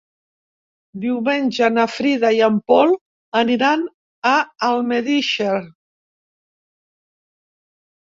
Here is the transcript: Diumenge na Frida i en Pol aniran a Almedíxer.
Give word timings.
Diumenge 1.01 1.67
na 1.73 1.83
Frida 1.95 2.31
i 2.37 2.39
en 2.47 2.55
Pol 2.71 2.93
aniran 3.41 3.83
a 4.31 4.31
Almedíxer. 4.69 5.61